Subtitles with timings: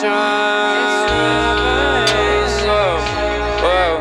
[0.00, 1.02] shines.
[3.60, 3.98] Oh.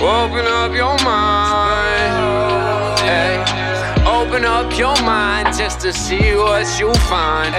[0.00, 2.14] Open up your mind.
[3.00, 3.38] Hey.
[4.04, 7.54] Open up your mind just to see what you find.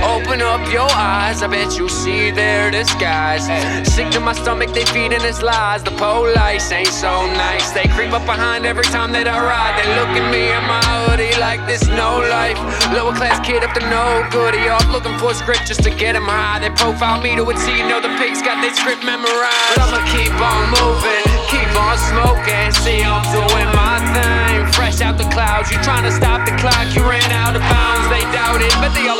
[0.00, 3.46] Open up your eyes, I bet you see their disguise.
[3.86, 5.82] Sick to my stomach, they feed in his lies.
[5.82, 7.70] The police ain't so nice.
[7.72, 9.74] They creep up behind every time that I ride.
[9.78, 11.27] They look at me in my hoodie
[11.58, 12.58] like this no life.
[12.92, 14.68] Lower class kid up to no goodie.
[14.68, 16.58] Off looking for script just to get him high.
[16.58, 19.74] They profile me to a T, know the pigs got their script memorized.
[19.74, 22.70] But I'ma keep on moving, keep on smoking.
[22.84, 24.66] See, I'm doing my thing.
[24.72, 28.06] Fresh out the clouds, you trying to stop the clock, you ran out of bounds.
[28.08, 29.17] They doubt it, but they all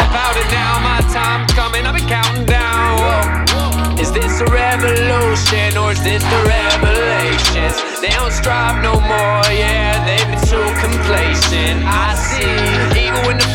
[5.38, 8.00] revolution or is this the revelations?
[8.00, 11.84] They don't strive no more, yeah, they've been too complacent.
[11.84, 13.47] I see, even when the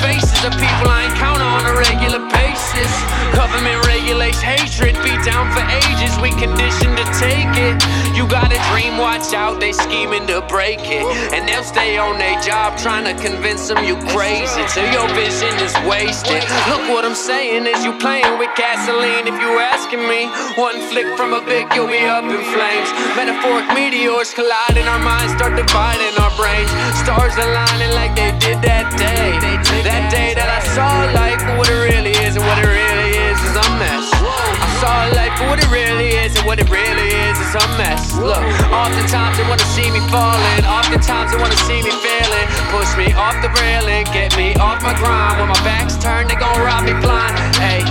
[8.13, 11.01] You got a dream, watch out, they scheming to break it.
[11.33, 15.53] And they'll stay on their job trying to convince them you crazy till your vision
[15.59, 16.45] is wasted.
[16.69, 20.29] Look what I'm saying is you playing with gasoline if you asking me.
[20.61, 22.89] One flick from a Bic, you'll be up in flames.
[23.17, 26.69] Metaphoric meteors colliding, our minds start dividing our brains.
[27.01, 29.41] Stars aligning like they did that day.
[29.83, 33.11] That day that I saw life for what it really is and what it really
[33.19, 34.05] is is a mess.
[34.15, 36.02] I saw life for what it really
[36.33, 38.17] is and what it really is is a mess.
[38.17, 38.41] Look,
[38.73, 42.47] oftentimes they wanna see me falling, oftentimes they wanna see me failing.
[42.73, 45.39] Push me off the railing, get me off my grind.
[45.39, 47.37] When my back's turned, they gon' rob me blind.
[47.57, 47.81] Hey,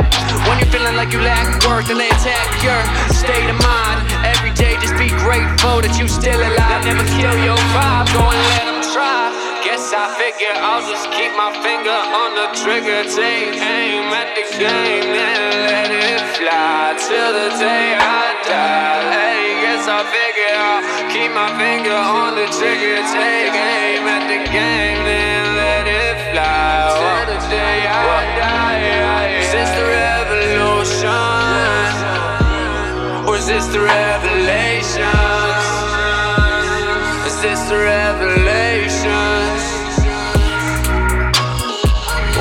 [0.46, 2.82] when you're feeling like you lack worth and they attack your
[3.14, 3.98] state of mind.
[4.26, 6.84] Every day, just be grateful that you still alive.
[6.84, 9.30] Never kill your vibe, go and let them try.
[9.62, 14.44] Guess I figure I'll just keep my finger on the trigger, take aim at the
[14.58, 15.38] game, then
[15.70, 18.01] let it fly till the day
[21.22, 26.90] keep my finger on the trigger, take aim at the game, then let it fly
[26.98, 29.38] till the day I die.
[29.38, 31.30] Is this the revolution,
[33.28, 35.64] or is this the revelations?
[37.28, 39.62] Is this the revelations?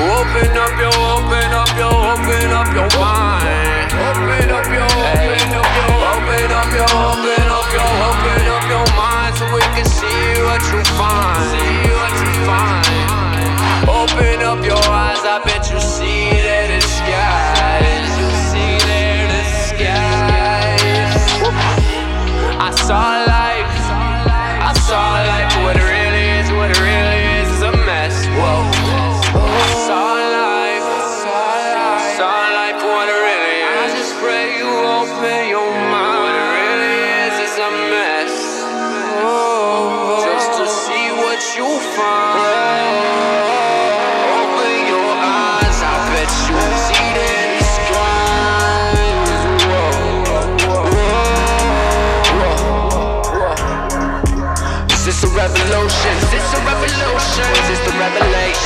[0.10, 3.71] Open up your, open up your, open up your mind.
[10.74, 11.44] You find.
[11.52, 12.86] See what you find.
[14.00, 18.12] Open up your eyes, I bet you see that the skies.
[18.22, 18.82] You see
[19.70, 21.24] skies.
[22.68, 23.06] I saw
[23.36, 23.78] life.
[24.70, 25.41] I saw life
[55.44, 57.48] It's a revolution.
[57.72, 58.61] It's the revelation.